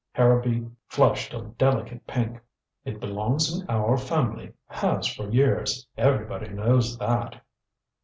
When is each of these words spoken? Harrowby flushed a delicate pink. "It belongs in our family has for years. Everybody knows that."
Harrowby 0.13 0.67
flushed 0.87 1.31
a 1.31 1.43
delicate 1.59 2.07
pink. 2.07 2.39
"It 2.83 2.99
belongs 2.99 3.55
in 3.61 3.69
our 3.69 3.97
family 3.99 4.51
has 4.65 5.05
for 5.05 5.29
years. 5.29 5.85
Everybody 5.95 6.49
knows 6.49 6.97
that." 6.97 7.39